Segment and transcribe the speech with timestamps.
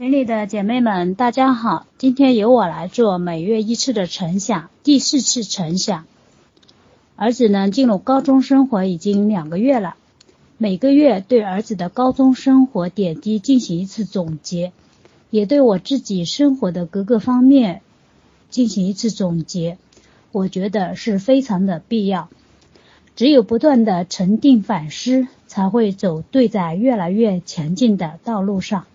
[0.00, 6.06] 群里的姐妹们，大家好，今天由我来做每月一次的晨想，第四次晨想。
[7.16, 9.96] 儿子呢进入高中生活已经两个月了，
[10.56, 14.72] 每个月对儿子的高中生活点滴进行一次总结，
[15.28, 17.82] 也对我自己生活的各个方面
[18.48, 19.76] 进行一次总结，
[20.32, 22.30] 我觉得是非常的必要。
[23.16, 28.86] 只有不断的沉淀反思，才会走对在越来越前进的道路上。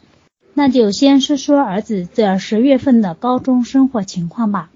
[0.58, 4.70] 那就先说说儿子这十月份的高中生活情况吧。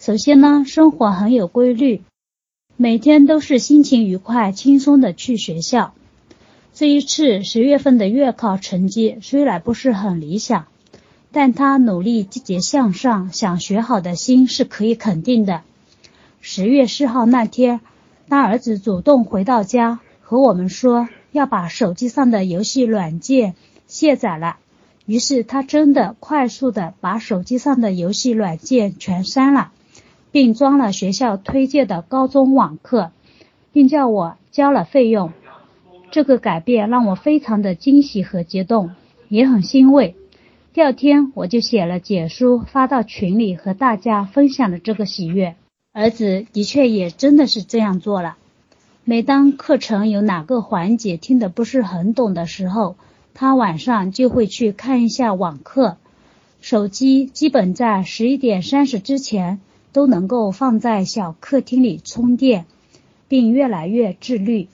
[0.00, 2.02] 首先呢，生活很有规律，
[2.76, 5.94] 每天都是心情愉快、轻松的去学校。
[6.72, 10.66] 这一次十月份的月考成绩虽然不是很理想，
[11.30, 15.62] 但他努力、积极向上、想学好的心是可以肯定的。
[16.40, 17.80] 十月四号那天，
[18.28, 23.54] 当儿子主动回到家和我们说要把手机上的游戏软件
[23.86, 24.56] 卸载了。
[25.06, 29.72] 于是他真的快速的把手机上的游戏软件全删了，
[30.32, 33.10] 并装了学校推荐的高中网课，
[33.72, 35.32] 并叫我交了费用。
[36.10, 38.92] 这个改变让我非常的惊喜和激动，
[39.28, 40.14] 也很欣慰。
[40.72, 45.54] 第二天我就写了简书发到群里和大家分享了这个喜悦。
[45.92, 48.36] 儿子的确也真的是这样做了。
[49.04, 52.96] 每当课程有哪个环节听得不是很懂的时候，
[53.34, 55.96] 他晚上就会去看一下网课，
[56.60, 59.58] 手机基本在十一点三十之前
[59.92, 62.64] 都能够放在小客厅里充电，
[63.26, 64.68] 并越来越自律。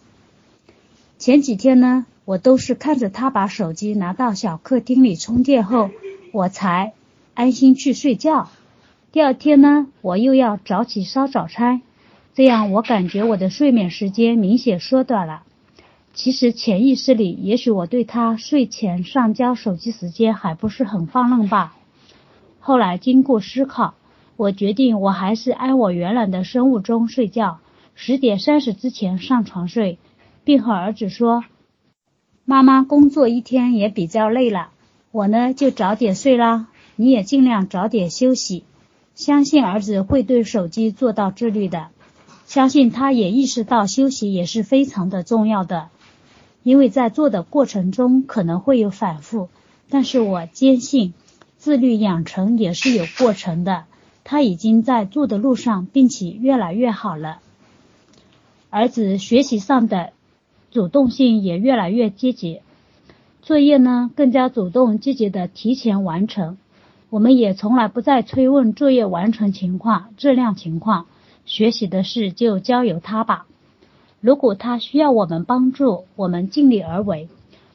[1.18, 5.90] 前几天呢，我都是看着他把手机拿到小客厅里充电后，
[6.32, 6.92] 我才
[7.32, 8.50] 安心去睡觉。
[9.10, 11.80] 第二天呢，我又要早起烧早餐，
[12.34, 15.44] 这样我感觉我的睡眠时间明显缩短了。
[16.12, 21.76] 其实潜意识里，也许我对他睡前上交手机时间还不是很放任吧。
[22.58, 23.94] 后来经过思考，
[24.36, 27.60] 我决定我还是按我原来的生物钟睡觉，
[27.94, 29.98] 十点三十之前上床睡，
[30.44, 31.44] 并和儿子说
[32.44, 34.70] ：“妈妈工作一天也比较累了，
[35.12, 38.64] 我呢就早点睡啦，你也尽量早点休息。”
[39.14, 41.88] 相信儿子会对手机做到自律的，
[42.46, 45.88] 相信他也意识到休息也是非常的重要的。
[46.62, 49.48] 因为在做的过程中可能会有反复，
[49.88, 51.14] 但是我坚信
[51.56, 53.84] 自律养成也是有过程的。
[54.24, 57.38] 他已经在做的路上，并且越来越好了。
[58.68, 60.12] 儿子学习上的
[60.70, 62.60] 主动性也越来越积极，
[63.42, 66.58] 作业呢更加主动积极的提前完成。
[67.08, 71.06] 我们也从来不再催问作业完成情况、质量情况，
[71.44, 73.46] 学习的事就交由他吧。
[74.20, 77.28] 如果他需要我们帮助，我们尽力而为；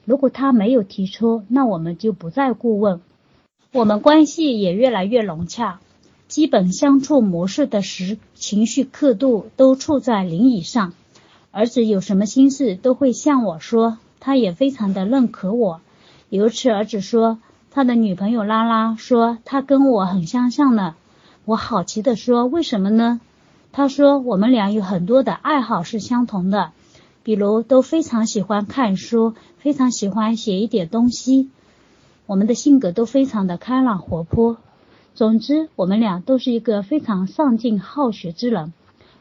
[0.06, 3.02] 如果他没有提出，那我们就不再过问。
[3.72, 5.80] 我们关系也越来越融洽，
[6.28, 10.94] 基本相处模式的时情绪刻度都处在零以上。
[11.52, 15.82] 儿子有什么心事都会向我说，他也非常的认可我。
[16.30, 17.40] 有一次，儿子说
[17.72, 20.96] 他的女朋友拉拉说他跟我很相像呢，
[21.46, 23.20] 我好奇的说为什么呢？
[23.78, 26.72] 他说：“我们俩有很多的爱好是相同的，
[27.24, 31.50] 比如都非常喜欢看书，非常喜欢写一点东西。
[32.26, 34.56] 我们的性格都非常的开朗活泼。
[35.14, 38.72] 总之，我们俩都是一个非常上进好学之人。”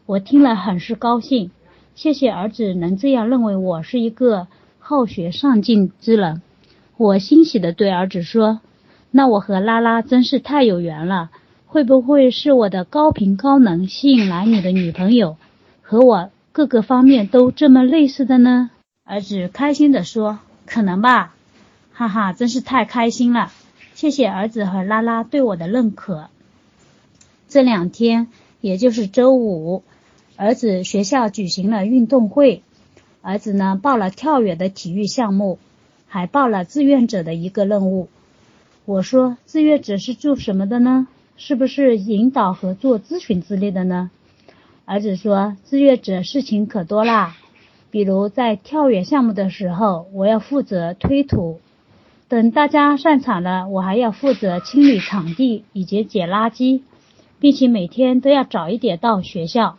[0.06, 1.50] 我听了很是高兴，
[1.96, 4.46] 谢谢儿子能这样认为我是一个
[4.78, 6.42] 好学上进之人。
[6.96, 8.60] 我欣喜的对儿子说
[9.10, 11.30] ：“那我和拉拉真是太有缘了。”
[11.74, 15.36] 会不会是我的高频高能吸引来你的女朋友，
[15.82, 18.70] 和我各个方面都这么类似的呢？
[19.02, 21.34] 儿子开心的说：“可能吧，
[21.92, 23.50] 哈哈，真是太开心了！
[23.94, 26.28] 谢谢儿子和拉拉对我的认可。”
[27.50, 28.28] 这两天，
[28.60, 29.82] 也就是周五，
[30.36, 32.62] 儿子学校举行了运动会，
[33.20, 35.58] 儿子呢报了跳远的体育项目，
[36.06, 38.08] 还报了志愿者的一个任务。
[38.84, 44.10] 我说：“志愿者是做什么的呢？”是不是引导和做咨询之类的呢？
[44.84, 47.36] 儿子说，志愿者事情可多啦，
[47.90, 51.58] 比如在跳远项目的时候，我要负责推土；
[52.28, 56.82] 等大家散场了，我还要负责清理场地以及捡垃圾，
[57.40, 59.76] 并且每天都要早一点到学校。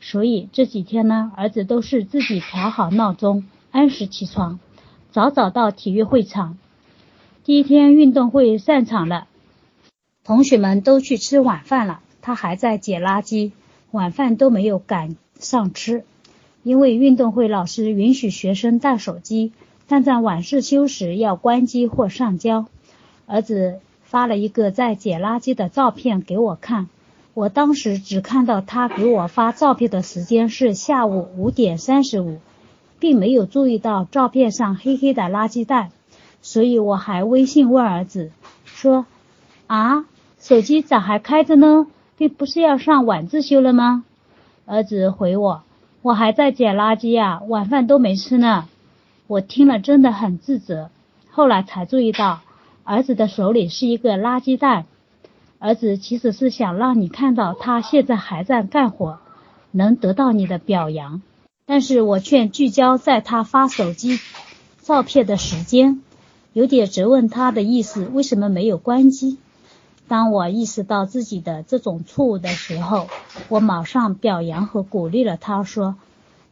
[0.00, 4.58] 所以这几天呢，儿子都是自己调好闹钟，按时起床，
[5.10, 6.56] 早早到体育会场。
[7.44, 9.26] 第一天运动会散场了。
[10.24, 13.50] 同学们都去吃晚饭了，他还在捡垃圾，
[13.90, 16.04] 晚饭都没有赶上吃。
[16.62, 19.52] 因为运动会老师允许学生带手机，
[19.88, 22.66] 但在晚自修时要关机或上交。
[23.26, 26.88] 儿子发了一个在捡垃圾的照片给我看，
[27.34, 32.38] 我当时只看到他给我发照片的时间是下午五点三十五，
[33.00, 35.90] 并没有注意到照片上黑黑的垃圾袋，
[36.42, 38.30] 所以我还微信问儿子
[38.64, 39.04] 说
[39.66, 40.04] ：“啊，
[40.42, 41.86] 手机咋还开着呢？
[42.18, 44.04] 这不是要上晚自修了吗？”
[44.66, 45.62] 儿子回我
[46.02, 48.66] ：“我还在捡垃圾呀，晚饭都没吃呢。”
[49.28, 50.90] 我听了真的很自责，
[51.30, 52.40] 后来才注意到
[52.82, 54.84] 儿子的手里是一个垃圾袋。
[55.60, 59.20] 儿子其实是想让你看到他现在还在干活，
[59.70, 61.22] 能得到你的表扬。
[61.66, 64.18] 但是我却聚焦在他发手机
[64.80, 66.02] 照片的时间，
[66.52, 69.38] 有点责问他的意思，为什么没有关机？
[70.08, 73.08] 当我意识到自己的这种错误的时候，
[73.48, 75.96] 我马上表扬和鼓励了他，说：“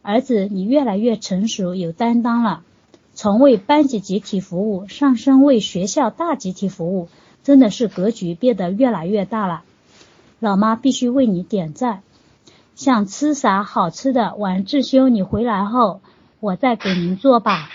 [0.01, 2.63] 儿子，你越来越成熟，有担当了。”
[3.13, 7.09] 从为班级集体服务上升为学校大集体服务，
[7.43, 9.63] 真的是格局变得越来越大了。
[10.39, 12.01] 老妈必须为你点赞。
[12.73, 14.33] 想吃啥好吃的？
[14.35, 15.99] 晚自修你回来后，
[16.39, 17.69] 我再给您做吧。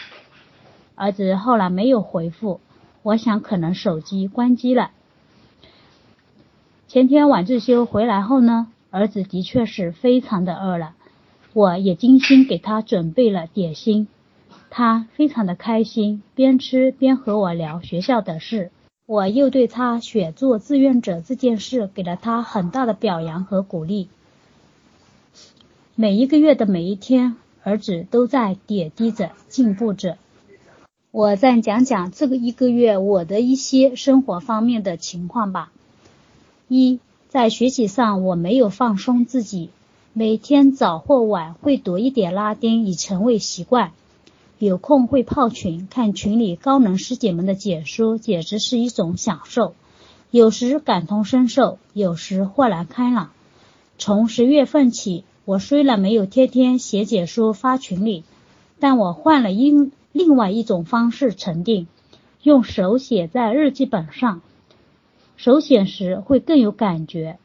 [0.97, 2.61] 儿子后来没有回复，
[3.03, 4.91] 我想可能手机关机了。
[6.89, 10.95] 前天晚自修回来后呢，儿子的确是非常的饿了，
[11.53, 14.07] 我也精心给他准备了点心。
[14.71, 18.71] 他非常的开心，边吃边和我聊学校的事。
[19.05, 24.09] 我又对他选做志愿者这件事给了他很大的表扬和鼓励。
[25.97, 27.35] 每一个月的每一天，
[27.65, 30.19] 儿子都在点滴着进步着。
[31.11, 35.73] 我再讲讲这个一个月我的一些生活方面的情况吧。
[36.69, 36.99] 一，
[37.29, 39.71] 在学习上我没有放松自己，
[40.13, 43.93] 每天早或晚会读一点拉丁，已成为习惯。
[44.59, 49.75] 有空会泡群，看群里高能师姐们的解说，简直是一种享受。
[50.33, 53.31] 有时感同身受，有时豁然开朗。
[53.97, 58.25] 从十月份起，我虽然没有天天写解说发群里，
[58.81, 61.87] 但我换了另另外一种方式沉淀，
[62.43, 64.41] 用手写在日记本上。
[65.37, 67.39] 手写时会更有感觉，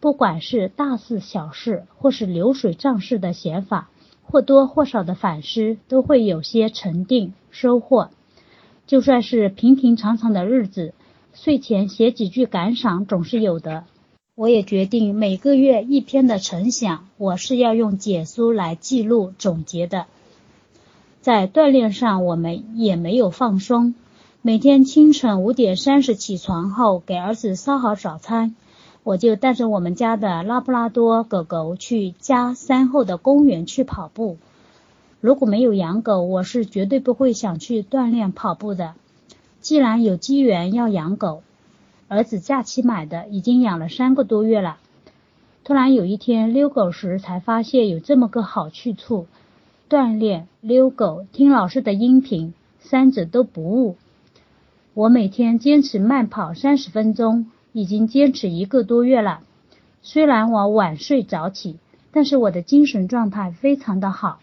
[0.00, 3.90] 不管是大事小事，或是流水账式的写法。
[4.30, 8.10] 或多或少的反思都会有些沉淀收获，
[8.86, 10.92] 就算是平平常常的日子，
[11.32, 13.84] 睡前写几句感想总是有的。
[14.34, 20.04] 我也决定每个月一篇的成想，我是要用简书来记录总结的。
[21.22, 23.94] 在锻炼上，我们也没有放松，
[24.48, 28.56] 每天清晨五点三十起床后，给儿子烧好早餐。
[29.02, 34.38] 我就带着我们家的拉布拉多狗狗去家山后的公园去跑步。
[35.20, 38.94] 如果没有养狗，我是绝对不会想去锻炼跑步的。
[39.60, 41.42] 既然有机缘要养狗，
[42.08, 44.78] 儿子假期买的，已经养了三个多月了。
[45.62, 49.26] 突然有一天遛狗时，才发现有这么个好去处：
[49.90, 53.96] 锻炼、遛狗、听老师的音频，三者都不误。
[54.98, 57.46] 我每天坚持慢跑三十分钟。
[57.72, 59.42] 已经坚持一个多月了，
[60.02, 61.76] 虽然我晚睡早起，
[62.10, 64.40] 但是我的精神状态非常的好，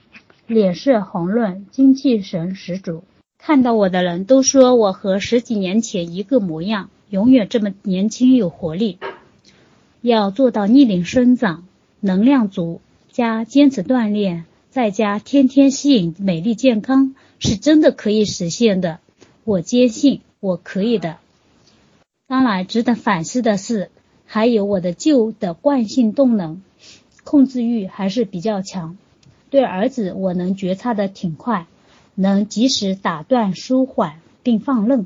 [0.48, 3.04] 脸色红润，精气神十足。
[3.38, 8.98] 看到我的人都说我和十几年前一个模样，永远这么年轻有活力。
[10.00, 11.66] 要做到逆龄生长，
[12.00, 12.80] 能量足，
[13.12, 19.00] 加坚持锻炼，再加天天吸引美丽健康，是真的可以实现的。
[19.44, 21.18] 我坚信我可以的。
[22.28, 23.90] 当然，值得反思的是，
[24.28, 26.62] 还有我的旧的惯性动能，
[27.24, 28.96] 控制欲还是比较强。
[29.50, 31.66] 对儿子，我能觉察的挺快，
[32.14, 35.06] 能及时打断、舒缓并放任；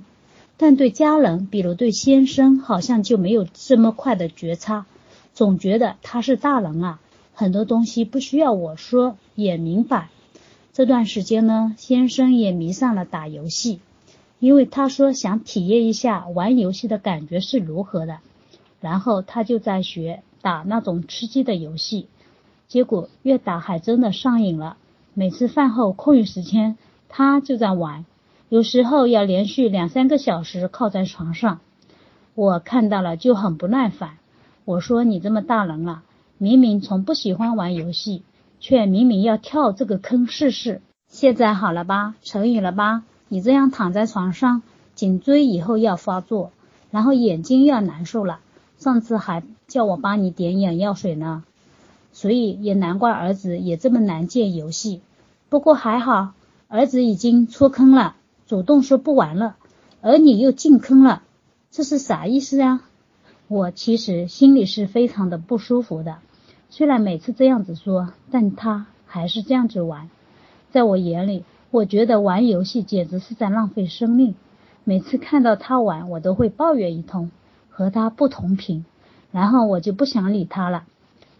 [0.57, 4.85] 但对家人，比如对先生，好像就没有这么快的觉察，
[5.33, 6.99] 总觉得他是大人啊，
[7.33, 10.09] 很多东西不需要我说也明白。
[10.73, 13.79] 这段时间呢，先生也迷上了打游戏。
[14.39, 18.19] 因为他说想体验一下玩游戏的感觉是如何的，
[18.79, 22.07] 然后他就在学打那种吃鸡的游戏，
[22.67, 24.77] 结果越打还真的上瘾了。
[25.13, 26.77] 每次饭后空余时间，
[27.09, 28.05] 他就在玩，
[28.47, 31.59] 有时候要连续两三个小时靠在床上。
[32.35, 34.17] 我看到了就很不耐烦，
[34.63, 36.03] 我说你这么大人了，
[36.37, 38.23] 明明从不喜欢玩游戏，
[38.61, 40.81] 却明明要跳这个坑试试。
[41.09, 43.03] 现在好了吧，成瘾了吧？
[43.29, 44.61] 你这样躺在床上，
[44.95, 46.51] 颈椎以后要发作，
[46.91, 48.39] 然后眼睛要难受了。
[48.77, 51.43] 上次还叫我帮你点眼药水呢，
[52.11, 55.01] 所以也难怪儿子也这么难戒游戏。
[55.47, 56.33] 不过还好，
[56.67, 58.15] 儿子已经出坑了，
[58.47, 59.55] 主动说不玩了，
[60.01, 61.23] 而你又进坑了，
[61.71, 62.81] 这是啥意思呀？
[63.47, 66.17] 我其实心里是非常的不舒服的。
[66.69, 70.09] 虽然每次这样子说，但他还是这样子玩。
[70.71, 74.33] 在我眼里，我觉得玩游戏简直是在浪费生命。
[74.83, 77.29] 每次看到他玩，我都会抱怨一通，
[77.69, 78.85] 和他不同频，
[79.31, 80.83] 然后我就不想理他了。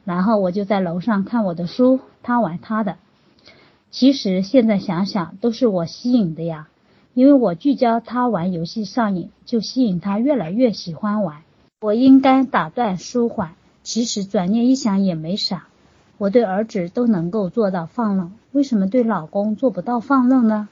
[0.06, 2.98] 然后我就在楼上看我的书，他玩他的。
[3.90, 6.68] 其实现在想想，都是我吸引的呀，
[7.16, 11.42] 因为我聚焦他玩游戏上瘾，就吸引他越来越喜欢玩。
[11.82, 15.69] 我应该打断舒缓，其实转念一想也没啥。
[16.20, 20.68] 我对儿子都能够做到放任，为什么对老公做不到放任呢？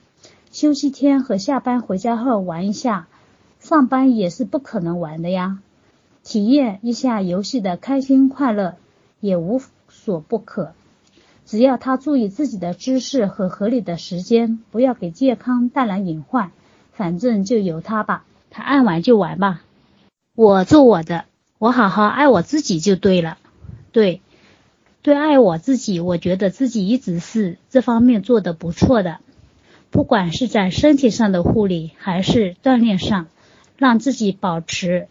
[0.51, 3.07] 休息天和下班回家后玩一下，
[3.61, 5.59] 上班也是不可能玩的呀。
[6.21, 8.75] 体验一下游戏的开心快乐
[9.21, 10.73] 也无所不可，
[11.45, 16.51] 只要他注意自己的姿势和合理的时间，不要给健康带来隐患。
[16.91, 19.61] 反正就由他吧，他爱玩就玩吧。
[20.35, 21.23] 我做我的，
[21.57, 23.37] 我好好爱我自己就对了。
[23.93, 24.21] 对，
[25.07, 29.19] 最爱我自己，我觉得自己一直是这方面做的不错的。
[29.89, 33.27] 不管是在身体上的护理，还是锻炼上，
[33.77, 35.07] 让自己保持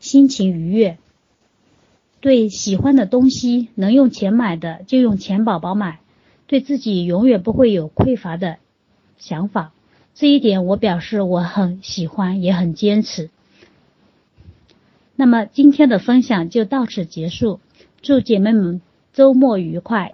[0.00, 0.96] 心情愉悦。
[2.20, 6.00] 对喜欢的东西，能用钱买的就用钱宝宝买，
[6.46, 8.56] 对自己永远不会有匮乏的
[9.18, 9.70] 想法。
[10.14, 13.28] 这一点我表示我很喜欢，也很坚持。
[15.14, 17.60] 那么今天的分享就到此结束，
[18.00, 18.80] 祝姐妹们
[19.16, 20.12] 周末愉快。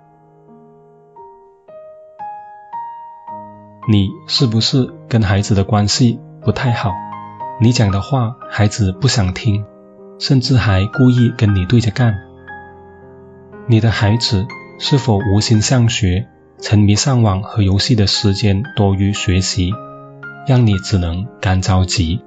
[3.90, 6.92] 你是不是跟孩子的关系不太好？
[7.60, 9.64] 你讲的话孩子不想听，
[10.20, 12.14] 甚至还故意跟你对着干。
[13.66, 14.46] 你的孩子
[14.78, 16.28] 是否无心向学，
[16.60, 19.72] 沉迷上网和游戏的时间多于学习，
[20.46, 22.22] 让你只能干着急？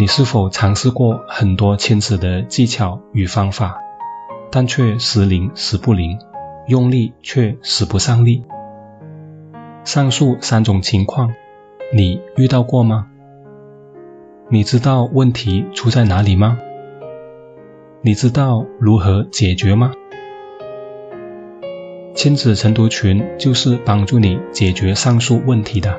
[0.00, 3.78] 你是否尝试过很多亲子的技巧与方法，
[4.52, 6.18] 但却时灵时不灵，
[6.68, 8.44] 用力却使不上力？
[9.82, 11.32] 上述三种情况，
[11.92, 13.08] 你遇到过吗？
[14.50, 16.58] 你知道问题出在哪里吗？
[18.02, 19.92] 你知道如何解决吗？
[22.14, 25.98] 亲子晨读群就是帮助你解决上述问题的。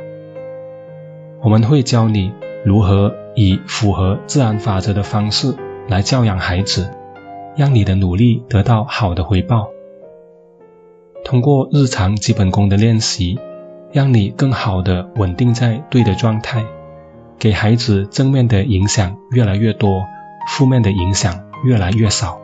[1.41, 2.31] 我们会教你
[2.63, 3.15] 如何。
[3.35, 5.55] 以符合自然法则的方式
[5.87, 6.91] 来教养孩子，
[7.55, 9.69] 让你的努力得到好的回报。
[11.23, 13.39] 通过日常基本功的练习，
[13.91, 16.65] 让你更好的稳定在对的状态，
[17.39, 20.05] 给孩子正面的影响越来越多，
[20.49, 22.39] 负面的影响越来越少。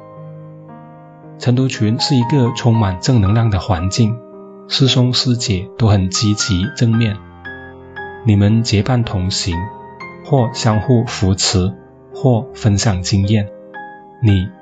[1.37, 4.17] 晨读群是一个充满正能量的环境，
[4.67, 7.17] 师兄师姐都很积极正面，
[8.25, 9.55] 你们结伴同行。
[10.25, 11.73] 或相互扶持，
[12.13, 13.47] 或分享经验，
[14.21, 14.47] 你